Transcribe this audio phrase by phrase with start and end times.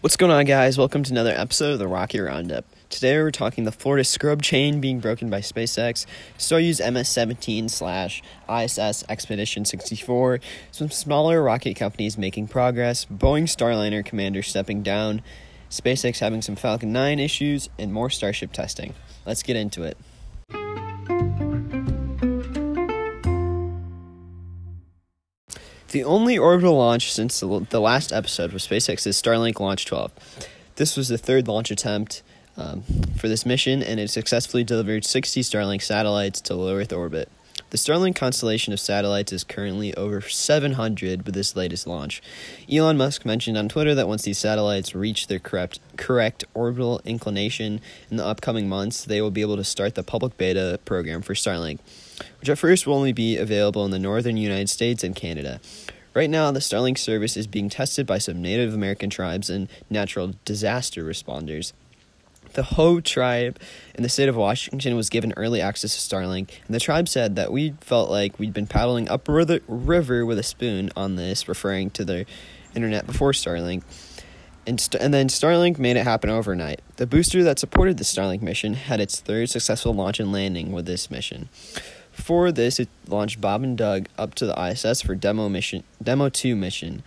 [0.00, 0.78] What's going on, guys?
[0.78, 2.64] Welcome to another episode of the Rocket Roundup.
[2.88, 6.06] Today we're talking the Florida scrub chain being broken by SpaceX,
[6.38, 10.38] Soyuz MS-17 slash ISS Expedition 64,
[10.70, 15.20] some smaller rocket companies making progress, Boeing Starliner commander stepping down,
[15.68, 18.94] SpaceX having some Falcon 9 issues, and more Starship testing.
[19.26, 19.98] Let's get into it.
[25.98, 30.12] The only orbital launch since the last episode was SpaceX's Starlink Launch 12.
[30.76, 32.22] This was the third launch attempt
[32.56, 32.84] um,
[33.16, 37.28] for this mission, and it successfully delivered 60 Starlink satellites to low Earth orbit.
[37.70, 42.22] The Starlink constellation of satellites is currently over 700 with this latest launch.
[42.72, 47.80] Elon Musk mentioned on Twitter that once these satellites reach their correct, correct orbital inclination
[48.08, 51.34] in the upcoming months, they will be able to start the public beta program for
[51.34, 51.80] Starlink
[52.40, 55.60] which at first will only be available in the northern United States and Canada.
[56.18, 60.34] Right now, the Starlink service is being tested by some Native American tribes and natural
[60.44, 61.72] disaster responders.
[62.54, 63.56] The Hoh tribe
[63.94, 67.36] in the state of Washington was given early access to Starlink, and the tribe said
[67.36, 71.46] that we felt like we'd been paddling up the river with a spoon on this,
[71.46, 72.26] referring to the
[72.74, 73.84] internet before Starlink.
[74.66, 76.80] And, st- and then Starlink made it happen overnight.
[76.96, 80.84] The booster that supported the Starlink mission had its third successful launch and landing with
[80.84, 81.48] this mission.
[82.18, 86.28] For this, it launched Bob and Doug up to the ISS for demo mission, demo
[86.28, 87.02] two mission,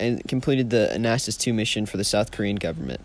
[0.00, 3.02] and completed the Anasis two mission for the South Korean government.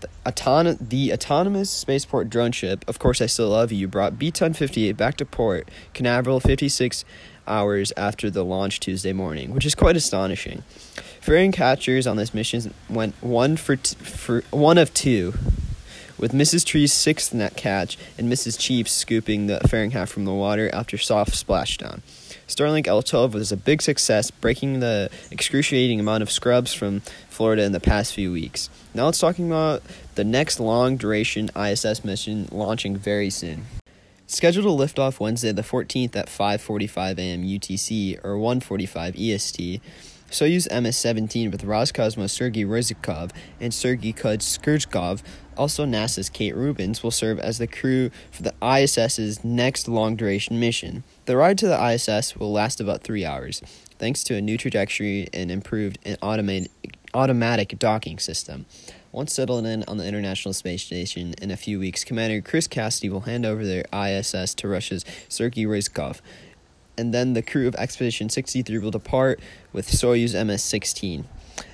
[0.00, 4.96] The, the autonomous spaceport drone ship, of course, I still love you, brought B-10 58
[4.96, 7.04] back to port Canaveral 56
[7.46, 10.62] hours after the launch Tuesday morning, which is quite astonishing.
[11.20, 15.34] Fairing catchers on this mission went one for, t- for one of two
[16.18, 16.64] with Ms.
[16.64, 18.56] Tree's sixth net catch and Ms.
[18.56, 22.00] Chief scooping the fairing half from the water after soft splashdown.
[22.46, 27.72] Starlink L12 was a big success, breaking the excruciating amount of scrubs from Florida in
[27.72, 28.70] the past few weeks.
[28.94, 29.82] Now let's talk about
[30.14, 33.66] the next long duration ISS mission launching very soon.
[34.28, 37.42] Scheduled to lift off Wednesday the 14th at 5:45 a.m.
[37.42, 39.80] UTC or 1:45 EST.
[40.30, 45.22] Soyuz MS-17 with Roscosmos Sergei Ryzhikov and Sergei Kud-Sverchkov
[45.56, 50.60] also, NASA's Kate Rubins will serve as the crew for the ISS's next long duration
[50.60, 51.02] mission.
[51.24, 53.62] The ride to the ISS will last about three hours,
[53.98, 56.70] thanks to a new trajectory and improved and automated,
[57.14, 58.66] automatic docking system.
[59.12, 63.08] Once settled in on the International Space Station in a few weeks, Commander Chris Cassidy
[63.08, 66.20] will hand over their ISS to Russia's Sergei Ryzhikov,
[66.98, 69.40] and then the crew of Expedition 63 will depart
[69.72, 71.24] with Soyuz MS 16.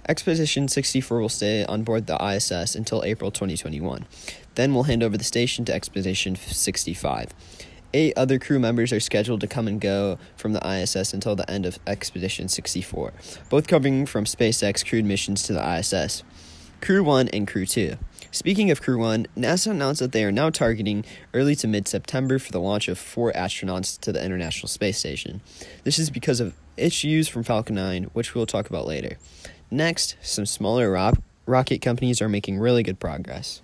[0.09, 4.07] Expedition 64 will stay on board the ISS until April 2021.
[4.55, 7.35] Then we'll hand over the station to Expedition 65.
[7.95, 11.49] Eight other crew members are scheduled to come and go from the ISS until the
[11.51, 13.13] end of Expedition 64,
[13.51, 16.25] both coming from SpaceX crewed missions to the ISS.
[16.81, 17.97] Crew 1 and Crew 2.
[18.35, 21.05] Speaking of Crew 1, NASA announced that they are now targeting
[21.35, 25.43] early to mid September for the launch of four astronauts to the International Space Station.
[25.85, 29.19] This is because of issues from Falcon 9, which we'll talk about later.
[29.71, 31.13] Next, some smaller ro-
[31.45, 33.61] rocket companies are making really good progress.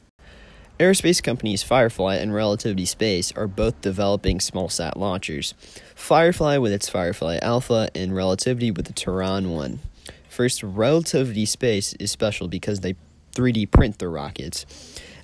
[0.78, 5.54] Aerospace companies Firefly and Relativity Space are both developing small sat launchers.
[5.94, 9.80] Firefly with its Firefly Alpha and Relativity with the Terran 1.
[10.28, 12.96] First, Relativity Space is special because they
[13.32, 14.66] 3D print their rockets.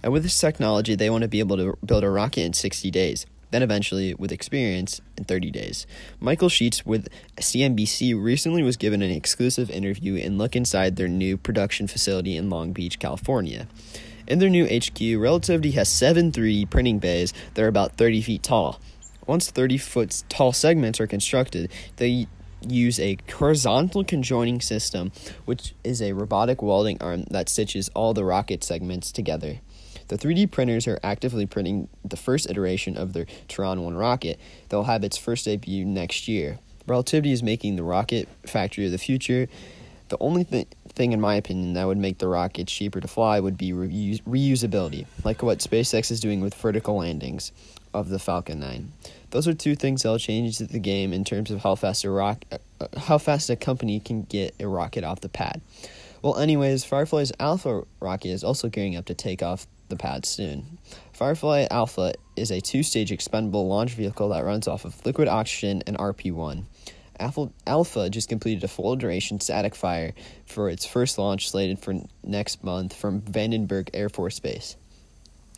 [0.02, 2.90] And with this technology, they want to be able to build a rocket in 60
[2.90, 5.86] days then eventually with experience in 30 days.
[6.18, 11.36] Michael Sheetz with CNBC recently was given an exclusive interview and look inside their new
[11.36, 13.68] production facility in Long Beach, California.
[14.26, 18.42] In their new HQ, Relativity has seven 3D printing bays that are about 30 feet
[18.42, 18.80] tall.
[19.24, 22.26] Once 30 foot tall segments are constructed, they
[22.70, 25.12] use a horizontal conjoining system,
[25.44, 29.60] which is a robotic welding arm that stitches all the rocket segments together.
[30.08, 34.38] The 3D printers are actively printing the first iteration of their Terran 1 rocket
[34.68, 36.58] that will have its first debut next year.
[36.86, 39.48] Relativity is making the rocket factory of the future.
[40.10, 43.40] The only th- thing, in my opinion, that would make the rocket cheaper to fly
[43.40, 47.52] would be reusability, like what SpaceX is doing with vertical landings
[47.94, 48.92] of the Falcon 9.
[49.30, 52.44] Those are two things that'll change the game in terms of how fast a rock,
[52.52, 55.60] uh, how fast a company can get a rocket off the pad.
[56.22, 60.78] Well, anyways, Firefly's Alpha rocket is also gearing up to take off the pad soon.
[61.12, 65.82] Firefly Alpha is a two stage expendable launch vehicle that runs off of liquid oxygen
[65.86, 66.66] and RP 1.
[67.66, 70.14] Alpha just completed a full duration static fire
[70.46, 74.76] for its first launch slated for next month from Vandenberg Air Force Base.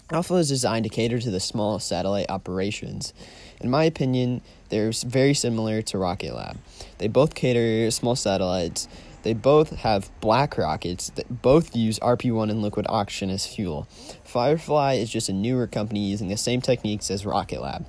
[0.09, 3.13] Alpha is designed to cater to the small satellite operations.
[3.61, 6.59] In my opinion, they're very similar to Rocket Lab.
[6.99, 8.87] They both cater small satellites
[9.25, 13.89] They both have black rockets that both use RP1 and liquid oxygen as fuel.
[14.23, 17.85] Firefly is just a newer company using the same techniques as Rocket Lab.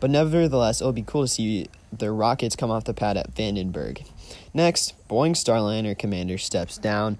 [0.00, 4.04] But nevertheless, it'll be cool to see their rockets come off the pad at Vandenberg.
[4.52, 7.18] Next, Boeing Starliner commander steps down.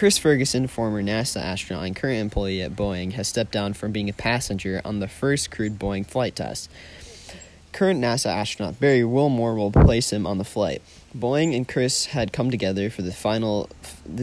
[0.00, 4.08] Chris Ferguson, former NASA astronaut and current employee at Boeing, has stepped down from being
[4.08, 6.70] a passenger on the first crewed Boeing flight test.
[7.72, 10.80] Current NASA astronaut Barry Wilmore will replace him on the flight.
[11.14, 13.68] Boeing and Chris had come together for the final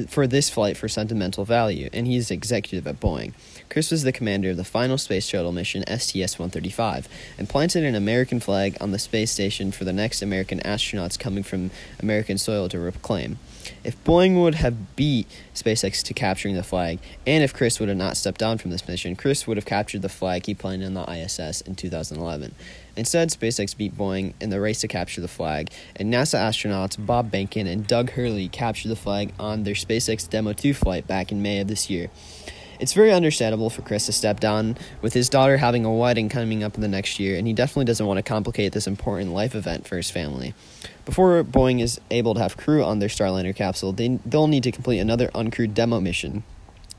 [0.07, 3.33] for this flight for sentimental value, and he's executive at Boeing.
[3.69, 7.06] Chris was the commander of the final space shuttle mission STS-135
[7.38, 11.44] and planted an American flag on the space station for the next American astronauts coming
[11.44, 11.69] from
[12.00, 13.38] American soil to reclaim.
[13.84, 17.98] If Boeing would have beat SpaceX to capturing the flag, and if Chris would have
[17.98, 20.94] not stepped down from this mission, Chris would have captured the flag he planted on
[20.94, 22.54] the ISS in 2011.
[22.96, 27.31] Instead, SpaceX beat Boeing in the race to capture the flag, and NASA astronauts Bob
[27.31, 31.42] Behnken and Doug Hurley captured the flag on their SpaceX Demo 2 flight back in
[31.42, 32.10] May of this year.
[32.79, 36.63] It's very understandable for Chris to step down with his daughter having a wedding coming
[36.63, 39.56] up in the next year, and he definitely doesn't want to complicate this important life
[39.56, 40.53] event for his family.
[41.03, 44.71] Before Boeing is able to have crew on their Starliner capsule, they, they'll need to
[44.71, 46.44] complete another uncrewed demo mission.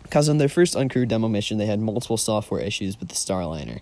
[0.03, 3.81] Because on their first uncrewed demo mission, they had multiple software issues with the Starliner,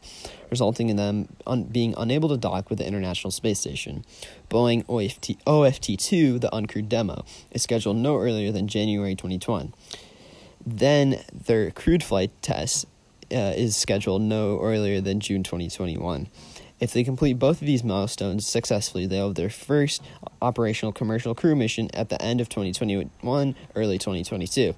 [0.50, 4.04] resulting in them un- being unable to dock with the International Space Station.
[4.50, 9.72] Boeing OFT- OFT 2, the uncrewed demo, is scheduled no earlier than January 2021.
[10.66, 12.86] Then their crewed flight test
[13.32, 16.26] uh, is scheduled no earlier than June 2021.
[16.78, 20.02] If they complete both of these milestones successfully, they'll have their first
[20.43, 24.75] operational commercial crew mission at the end of 2021, early 2022.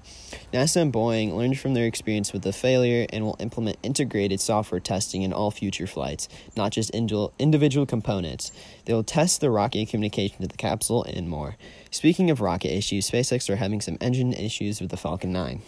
[0.53, 4.79] NASA and Boeing learned from their experience with the failure and will implement integrated software
[4.79, 8.53] testing in all future flights, not just individual components.
[8.85, 11.57] They will test the rocket communication to the capsule and more.
[11.91, 15.61] Speaking of rocket issues, SpaceX are having some engine issues with the Falcon 9.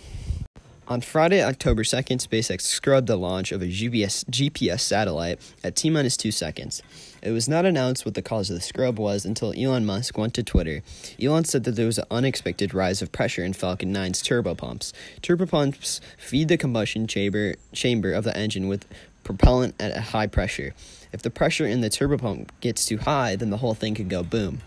[0.92, 5.90] On Friday, October 2nd, SpaceX scrubbed the launch of a GPS, GPS satellite at T
[5.90, 6.84] minus two seconds.
[7.22, 10.34] It was not announced what the cause of the scrub was until Elon Musk went
[10.34, 10.84] to Twitter.
[11.18, 14.92] Elon said that there was an unexpected rise of pressure in Falcon 9's turbopumps.
[15.22, 18.86] Turbopumps feed the combustion chamber, chamber of the engine with
[19.24, 20.74] propellant at a high pressure.
[21.14, 24.24] If the pressure in the turbopump gets too high, then the whole thing could go
[24.24, 24.62] boom.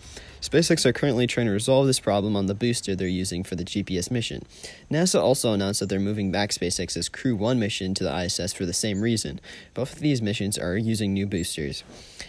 [0.44, 3.64] SpaceX are currently trying to resolve this problem on the booster they're using for the
[3.64, 4.42] GPS mission.
[4.90, 8.66] NASA also announced that they're moving back SpaceX's Crew 1 mission to the ISS for
[8.66, 9.40] the same reason.
[9.72, 11.82] Both of these missions are using new boosters.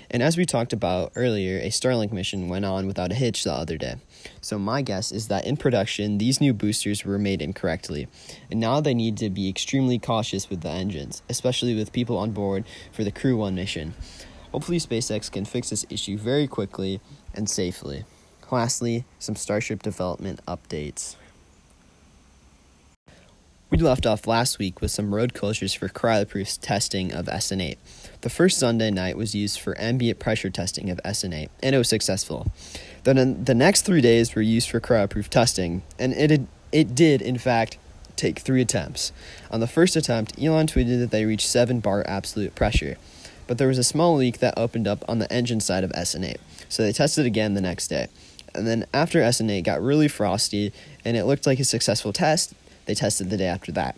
[0.09, 3.51] And as we talked about earlier, a Starlink mission went on without a hitch the
[3.51, 3.95] other day.
[4.39, 8.07] So my guess is that in production, these new boosters were made incorrectly,
[8.49, 12.31] and now they need to be extremely cautious with the engines, especially with people on
[12.31, 12.63] board
[12.93, 13.93] for the Crew 1 mission.
[14.51, 17.01] Hopefully, SpaceX can fix this issue very quickly
[17.33, 18.05] and safely.
[18.51, 21.15] Lastly, some Starship development updates.
[23.69, 27.75] We left off last week with some road closures for cryoproof testing of SN8.
[28.21, 31.89] The first Sunday night was used for ambient pressure testing of SN8, and it was
[31.89, 32.47] successful.
[33.03, 36.41] Then the next three days were used for cryoproof testing, and it,
[36.71, 37.77] it did, in fact,
[38.15, 39.11] take three attempts.
[39.51, 42.95] On the first attempt, Elon tweeted that they reached 7 bar absolute pressure
[43.47, 46.37] but there was a small leak that opened up on the engine side of SN8.
[46.69, 48.07] So they tested again the next day.
[48.53, 50.71] And then after SN8 got really frosty
[51.03, 52.53] and it looked like a successful test,
[52.85, 53.95] they tested the day after that.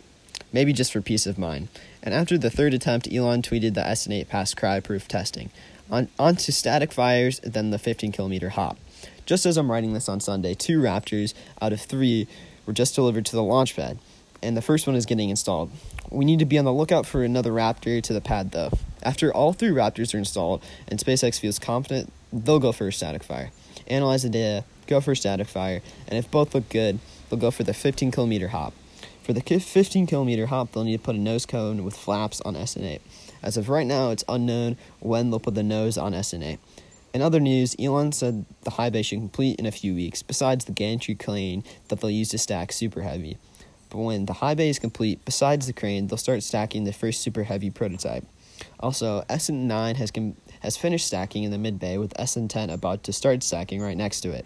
[0.52, 1.68] Maybe just for peace of mind.
[2.02, 5.52] And after the third attempt, Elon tweeted that SN8 passed cryoproof testing.
[5.90, 8.78] On, on to static fires, then the 15 kilometer hop.
[9.26, 12.28] Just as I'm writing this on Sunday, two Raptors out of three
[12.66, 13.98] were just delivered to the launch pad,
[14.42, 15.72] and the first one is getting installed.
[16.10, 18.72] We need to be on the lookout for another Raptor to the pad, though.
[19.04, 23.24] After all three Raptors are installed and SpaceX feels confident, they'll go for a static
[23.24, 23.52] fire.
[23.88, 27.00] Analyze the data, go for a static fire, and if both look good,
[27.30, 28.74] they'll go for the 15 kilometer hop.
[29.24, 32.56] For the 15 kilometer hop, they'll need to put a nose cone with flaps on
[32.56, 33.02] SN8.
[33.44, 36.58] As of right now, it's unknown when they'll put the nose on SN8.
[37.14, 40.66] In other news, Elon said the high bay should complete in a few weeks, besides
[40.66, 43.38] the gantry crane that they'll use to stack Super Heavy.
[43.90, 47.22] But when the high bay is complete, besides the crane, they'll start stacking the first
[47.22, 48.26] Super Heavy prototype.
[48.80, 53.14] Also, SN9 has com- has finished stacking in the mid bay with SN10 about to
[53.14, 54.46] start stacking right next to it.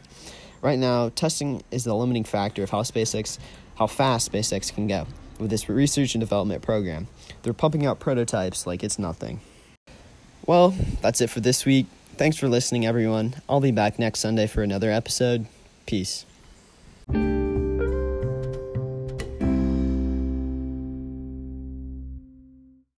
[0.62, 3.40] Right now, testing is the limiting factor of how SpaceX
[3.76, 5.08] how fast SpaceX can go
[5.40, 7.08] with this research and development program.
[7.42, 9.42] They're pumping out prototypes like it's nothing.
[10.46, 11.88] Well, that's it for this week.
[12.16, 13.36] Thanks for listening everyone.
[13.50, 15.48] I'll be back next Sunday for another episode.
[15.86, 16.26] Peace.